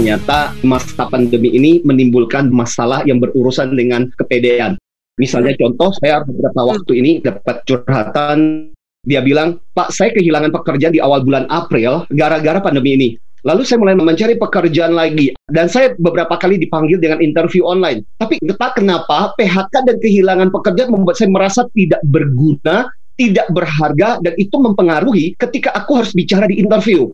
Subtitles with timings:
[0.00, 4.80] ternyata masa pandemi ini menimbulkan masalah yang berurusan dengan kepedean.
[5.20, 8.72] Misalnya contoh, saya beberapa waktu ini dapat curhatan,
[9.04, 13.08] dia bilang, Pak, saya kehilangan pekerjaan di awal bulan April gara-gara pandemi ini.
[13.44, 18.00] Lalu saya mulai mencari pekerjaan lagi dan saya beberapa kali dipanggil dengan interview online.
[18.16, 22.88] Tapi entah kenapa PHK dan kehilangan pekerjaan membuat saya merasa tidak berguna,
[23.20, 27.12] tidak berharga dan itu mempengaruhi ketika aku harus bicara di interview.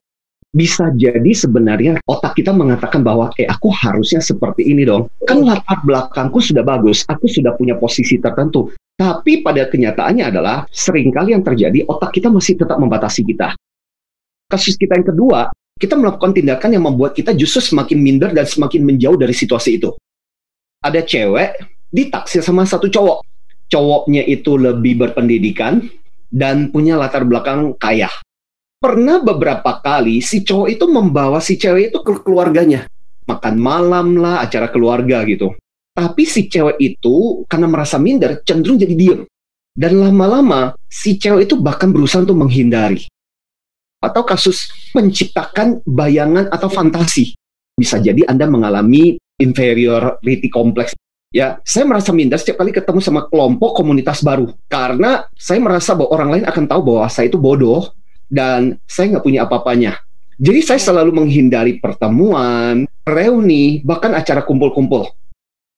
[0.57, 5.13] Bisa jadi sebenarnya otak kita mengatakan bahwa eh aku harusnya seperti ini dong.
[5.29, 8.73] Kan latar belakangku sudah bagus, aku sudah punya posisi tertentu.
[8.97, 13.53] Tapi pada kenyataannya adalah sering kali yang terjadi otak kita masih tetap membatasi kita.
[14.49, 18.81] Kasus kita yang kedua, kita melakukan tindakan yang membuat kita justru semakin minder dan semakin
[18.81, 19.93] menjauh dari situasi itu.
[20.81, 21.61] Ada cewek
[21.93, 23.21] ditaksir sama satu cowok.
[23.69, 25.85] Cowoknya itu lebih berpendidikan
[26.33, 28.09] dan punya latar belakang kaya.
[28.87, 32.87] Pernah beberapa kali si cowok itu membawa si cewek itu ke keluarganya.
[33.27, 35.51] Makan malam lah, acara keluarga gitu.
[35.91, 39.21] Tapi si cewek itu karena merasa minder cenderung jadi diem.
[39.75, 43.11] Dan lama-lama si cewek itu bahkan berusaha untuk menghindari
[43.99, 47.35] atau kasus menciptakan bayangan atau fantasi.
[47.75, 50.95] Bisa jadi Anda mengalami inferiority complex.
[51.35, 56.15] Ya, saya merasa minder setiap kali ketemu sama kelompok komunitas baru karena saya merasa bahwa
[56.15, 57.91] orang lain akan tahu bahwa saya itu bodoh
[58.27, 59.99] dan saya nggak punya apa-apanya.
[60.37, 65.09] Jadi saya selalu menghindari pertemuan, reuni, bahkan acara kumpul-kumpul.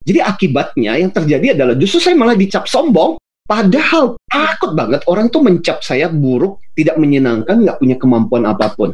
[0.02, 5.40] Jadi akibatnya yang terjadi adalah justru saya malah dicap sombong Padahal takut banget orang tuh
[5.40, 8.92] mencap saya buruk, tidak menyenangkan, nggak punya kemampuan apa pun.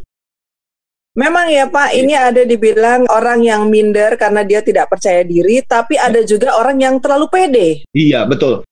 [1.18, 5.98] Memang ya Pak, ini ada dibilang orang yang minder karena dia tidak percaya diri, tapi
[5.98, 7.68] ada juga orang yang terlalu pede.
[7.90, 8.62] Iya, betul.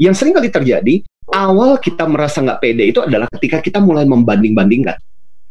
[0.00, 0.94] Yang sering kali terjadi,
[1.28, 4.96] awal kita merasa nggak pede itu adalah ketika kita mulai membanding-bandingkan.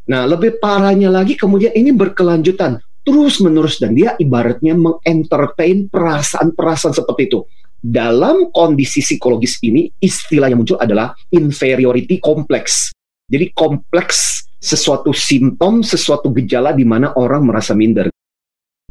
[0.09, 7.39] Nah, lebih parahnya lagi kemudian ini berkelanjutan terus-menerus dan dia ibaratnya mengentertain perasaan-perasaan seperti itu
[7.80, 12.92] dalam kondisi psikologis ini istilah yang muncul adalah inferiority complex.
[13.30, 18.11] Jadi kompleks sesuatu simptom, sesuatu gejala di mana orang merasa minder.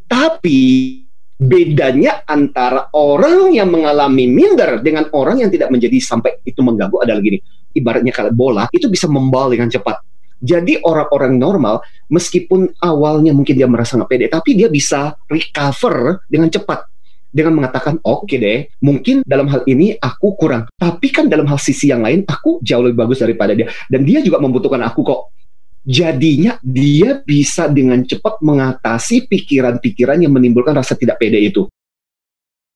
[0.09, 1.05] Tapi
[1.39, 7.23] bedanya antara orang yang mengalami minder dengan orang yang tidak menjadi sampai itu mengganggu adalah
[7.23, 7.39] gini.
[7.71, 10.03] Ibaratnya kalau bola itu bisa membal dengan cepat.
[10.39, 16.51] Jadi orang-orang normal meskipun awalnya mungkin dia merasa nggak pede, tapi dia bisa recover dengan
[16.51, 16.87] cepat
[17.29, 21.61] dengan mengatakan oke okay deh mungkin dalam hal ini aku kurang tapi kan dalam hal
[21.61, 25.38] sisi yang lain aku jauh lebih bagus daripada dia dan dia juga membutuhkan aku kok
[25.85, 31.67] jadinya dia bisa dengan cepat mengatasi pikiran-pikiran yang menimbulkan rasa tidak pede itu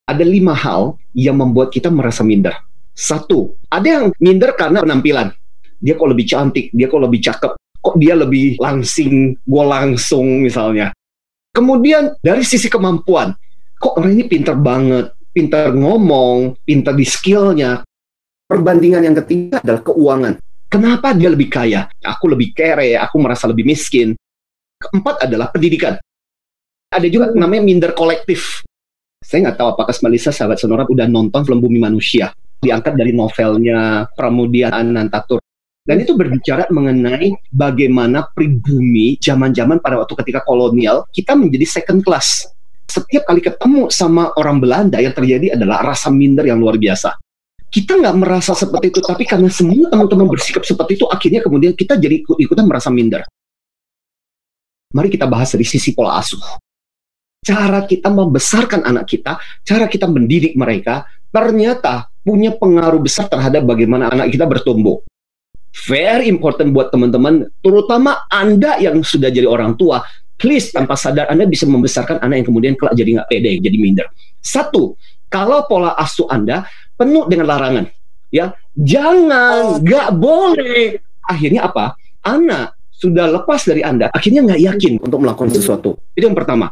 [0.07, 2.57] ada lima hal yang membuat kita merasa minder
[2.93, 5.31] satu ada yang minder karena penampilan
[5.83, 10.95] dia kok lebih cantik dia kok lebih cakep kok dia lebih langsing gue langsung misalnya
[11.53, 13.35] kemudian dari sisi kemampuan
[13.83, 17.83] kok orang ini pinter banget, pinter ngomong, pinter di skillnya.
[18.47, 20.35] Perbandingan yang ketiga adalah keuangan.
[20.73, 21.85] Kenapa dia lebih kaya?
[22.01, 24.17] Aku lebih kere, aku merasa lebih miskin.
[24.81, 26.01] Keempat adalah pendidikan.
[26.89, 28.65] Ada juga namanya minder kolektif.
[29.21, 32.33] Saya nggak tahu apakah Melisa sahabat Sonora udah nonton film Bumi Manusia.
[32.65, 35.45] Diangkat dari novelnya Pramudia Anantatur.
[35.85, 42.49] Dan itu berbicara mengenai bagaimana pribumi zaman-zaman pada waktu ketika kolonial, kita menjadi second class
[42.93, 47.22] setiap kali ketemu sama orang Belanda yang terjadi adalah rasa minder yang luar biasa.
[47.73, 51.97] Kita nggak merasa seperti itu, tapi karena semua teman-teman bersikap seperti itu, akhirnya kemudian kita
[51.97, 53.25] jadi ikut-ikutan merasa minder.
[54.93, 56.61] Mari kita bahas dari sisi pola asuh.
[57.41, 64.13] Cara kita membesarkan anak kita, cara kita mendidik mereka, ternyata punya pengaruh besar terhadap bagaimana
[64.13, 65.01] anak kita bertumbuh.
[65.89, 70.05] Very important buat teman-teman, terutama Anda yang sudah jadi orang tua,
[70.37, 74.07] please tanpa sadar Anda bisa membesarkan anak yang kemudian kelak jadi nggak pede, jadi minder.
[74.45, 75.01] Satu,
[75.33, 77.89] kalau pola asuh Anda penuh dengan larangan,
[78.29, 81.01] ya jangan, nggak boleh.
[81.25, 81.97] Akhirnya apa?
[82.21, 85.97] Anak sudah lepas dari Anda, akhirnya nggak yakin untuk melakukan sesuatu.
[86.13, 86.69] Itu yang pertama.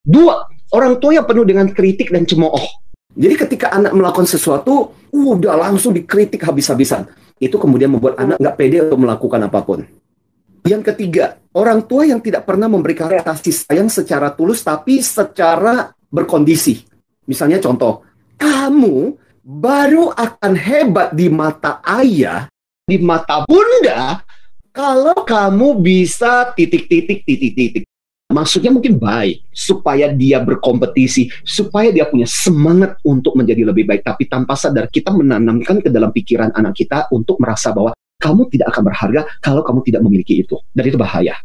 [0.00, 0.40] Dua,
[0.72, 2.88] orang tua yang penuh dengan kritik dan cemooh.
[3.12, 7.04] Jadi ketika anak melakukan sesuatu, udah langsung dikritik habis-habisan.
[7.36, 9.84] Itu kemudian membuat anak nggak pede untuk melakukan apa pun.
[10.66, 16.87] Yang ketiga, orang tua yang tidak pernah memberikan kasih sayang secara tulus tapi secara berkondisi.
[17.28, 18.08] Misalnya contoh,
[18.40, 19.12] kamu
[19.44, 22.48] baru akan hebat di mata ayah,
[22.88, 24.24] di mata bunda,
[24.72, 27.84] kalau kamu bisa titik-titik, titik-titik.
[28.28, 34.04] Maksudnya mungkin baik, supaya dia berkompetisi, supaya dia punya semangat untuk menjadi lebih baik.
[34.04, 38.72] Tapi tanpa sadar kita menanamkan ke dalam pikiran anak kita untuk merasa bahwa kamu tidak
[38.72, 40.60] akan berharga kalau kamu tidak memiliki itu.
[40.72, 41.40] Dan itu bahaya.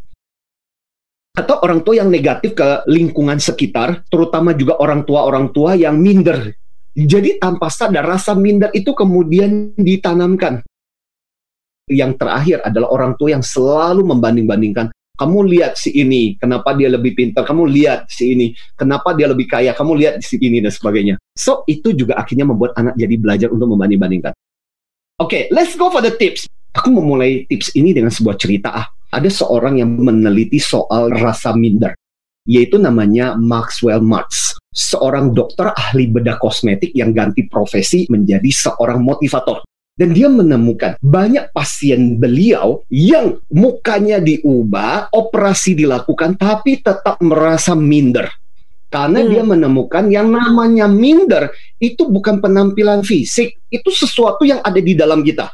[1.34, 6.54] Atau orang tua yang negatif ke lingkungan sekitar, terutama juga orang tua-orang tua yang minder.
[6.94, 10.62] Jadi tanpa sadar rasa minder itu kemudian ditanamkan.
[11.90, 14.94] Yang terakhir adalah orang tua yang selalu membanding-bandingkan.
[15.14, 17.46] Kamu lihat si ini, kenapa dia lebih pintar?
[17.46, 19.74] Kamu lihat si ini, kenapa dia lebih kaya?
[19.74, 21.18] Kamu lihat si ini dan sebagainya.
[21.34, 24.34] So itu juga akhirnya membuat anak jadi belajar untuk membanding-bandingkan.
[25.18, 26.46] Oke, okay, let's go for the tips.
[26.78, 31.94] Aku memulai tips ini dengan sebuah cerita ah ada seorang yang meneliti soal rasa minder,
[32.50, 39.62] yaitu namanya Maxwell Marx, seorang dokter ahli bedah kosmetik yang ganti profesi menjadi seorang motivator.
[39.94, 48.26] Dan dia menemukan banyak pasien beliau yang mukanya diubah, operasi dilakukan, tapi tetap merasa minder.
[48.90, 49.30] Karena hmm.
[49.30, 55.22] dia menemukan yang namanya minder itu bukan penampilan fisik, itu sesuatu yang ada di dalam
[55.22, 55.54] kita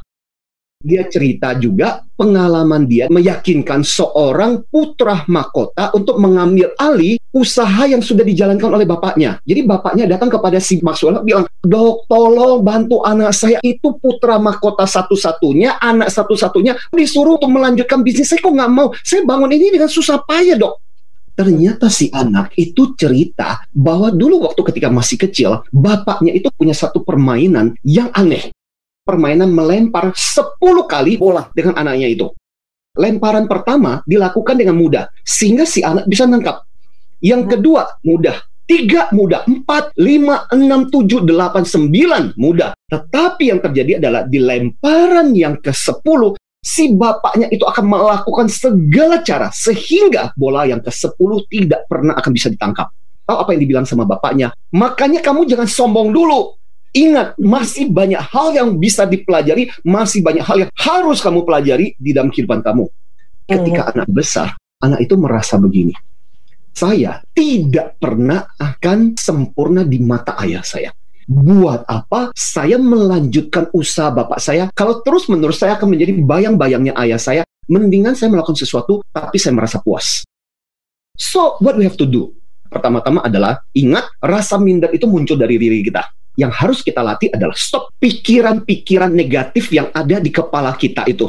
[0.79, 8.23] dia cerita juga pengalaman dia meyakinkan seorang putra mahkota untuk mengambil alih usaha yang sudah
[8.23, 9.43] dijalankan oleh bapaknya.
[9.43, 14.87] Jadi bapaknya datang kepada si Maxwell bilang, dok tolong bantu anak saya itu putra mahkota
[14.87, 18.31] satu-satunya, anak satu-satunya disuruh untuk melanjutkan bisnis.
[18.31, 20.79] Saya kok nggak mau, saya bangun ini dengan susah payah dok.
[21.35, 27.03] Ternyata si anak itu cerita bahwa dulu waktu ketika masih kecil, bapaknya itu punya satu
[27.03, 28.55] permainan yang aneh
[29.09, 32.29] permainan melempar 10 kali bola dengan anaknya itu.
[32.93, 36.61] Lemparan pertama dilakukan dengan mudah, sehingga si anak bisa nangkap.
[37.17, 38.37] Yang kedua, mudah.
[38.69, 42.77] Tiga mudah, empat, lima, enam, tujuh, delapan, sembilan mudah.
[42.85, 49.25] Tetapi yang terjadi adalah di lemparan yang ke sepuluh, si bapaknya itu akan melakukan segala
[49.25, 52.93] cara sehingga bola yang ke sepuluh tidak pernah akan bisa ditangkap.
[53.25, 54.53] Tahu apa yang dibilang sama bapaknya?
[54.75, 56.58] Makanya kamu jangan sombong dulu.
[56.89, 62.11] Ingat, masih banyak hal yang bisa dipelajari, masih banyak hal yang harus kamu pelajari di
[62.17, 62.89] dalam kehidupan kamu.
[63.45, 63.91] Ketika hmm.
[63.93, 64.47] anak besar,
[64.81, 65.93] anak itu merasa begini.
[66.73, 70.89] Saya tidak pernah akan sempurna di mata ayah saya.
[71.29, 77.21] Buat apa saya melanjutkan usaha bapak saya kalau terus menerus saya akan menjadi bayang-bayangnya ayah
[77.21, 77.41] saya?
[77.69, 80.25] Mendingan saya melakukan sesuatu tapi saya merasa puas.
[81.13, 82.33] So, what we have to do?
[82.65, 87.51] Pertama-tama adalah ingat rasa minder itu muncul dari diri kita yang harus kita latih adalah
[87.59, 91.27] stop pikiran-pikiran negatif yang ada di kepala kita itu.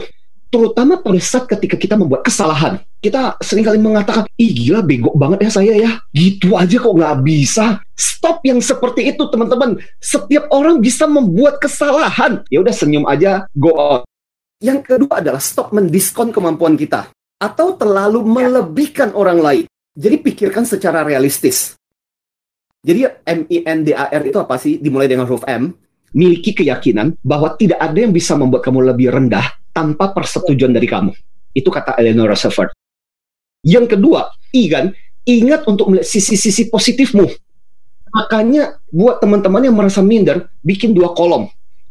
[0.50, 2.82] Terutama pada saat ketika kita membuat kesalahan.
[2.98, 6.02] Kita sering kali mengatakan, ih gila bego banget ya saya ya.
[6.10, 7.78] Gitu aja kok nggak bisa.
[7.94, 9.78] Stop yang seperti itu teman-teman.
[10.02, 12.42] Setiap orang bisa membuat kesalahan.
[12.50, 14.02] Ya udah senyum aja, go on.
[14.58, 17.06] Yang kedua adalah stop mendiskon kemampuan kita.
[17.38, 19.64] Atau terlalu melebihkan orang lain.
[19.94, 21.79] Jadi pikirkan secara realistis.
[22.80, 24.80] Jadi M I N D A R itu apa sih?
[24.80, 25.72] Dimulai dengan huruf M.
[26.10, 31.14] Miliki keyakinan bahwa tidak ada yang bisa membuat kamu lebih rendah tanpa persetujuan dari kamu.
[31.54, 32.74] Itu kata Eleanor Roosevelt.
[33.62, 34.90] Yang kedua, I kan,
[35.28, 37.28] ingat untuk melihat sisi-sisi positifmu.
[38.10, 41.46] Makanya buat teman-teman yang merasa minder, bikin dua kolom.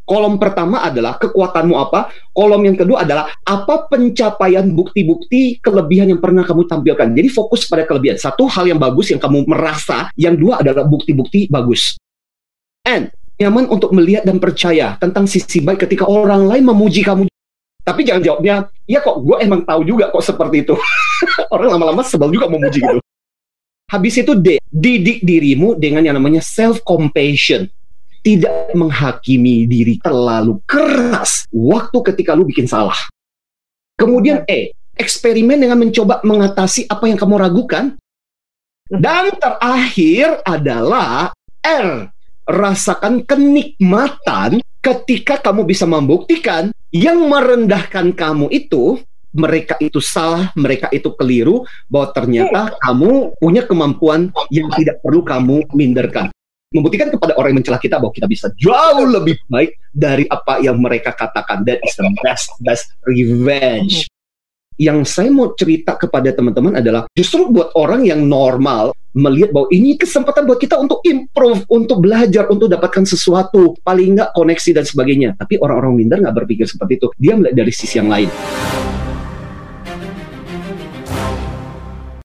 [0.09, 6.41] Kolom pertama adalah kekuatanmu apa, kolom yang kedua adalah apa pencapaian bukti-bukti kelebihan yang pernah
[6.41, 7.13] kamu tampilkan.
[7.13, 8.17] Jadi fokus pada kelebihan.
[8.17, 11.93] Satu hal yang bagus yang kamu merasa, yang dua adalah bukti-bukti bagus.
[12.89, 17.29] And nyaman untuk melihat dan percaya tentang sisi baik ketika orang lain memuji kamu.
[17.85, 20.73] Tapi jangan jawabnya, ya kok gue emang tahu juga kok seperti itu.
[21.53, 22.97] orang lama-lama sebel juga memuji gitu.
[23.93, 27.69] Habis itu D, didik dirimu dengan yang namanya self compassion
[28.29, 33.09] tidak menghakimi diri terlalu keras waktu ketika lu bikin salah.
[33.97, 37.97] Kemudian E, eksperimen dengan mencoba mengatasi apa yang kamu ragukan.
[38.89, 42.09] Dan terakhir adalah R,
[42.45, 51.13] rasakan kenikmatan ketika kamu bisa membuktikan yang merendahkan kamu itu mereka itu salah, mereka itu
[51.13, 56.33] keliru, bahwa ternyata kamu punya kemampuan yang tidak perlu kamu minderkan
[56.69, 60.77] membuktikan kepada orang yang mencela kita bahwa kita bisa jauh lebih baik dari apa yang
[60.77, 61.65] mereka katakan.
[61.65, 64.05] That is the best best revenge.
[64.79, 69.99] Yang saya mau cerita kepada teman-teman adalah justru buat orang yang normal melihat bahwa ini
[69.99, 75.29] kesempatan buat kita untuk improve, untuk belajar, untuk dapatkan sesuatu, paling nggak koneksi dan sebagainya.
[75.35, 77.07] Tapi orang-orang minder nggak berpikir seperti itu.
[77.19, 78.31] Dia melihat dari sisi yang lain.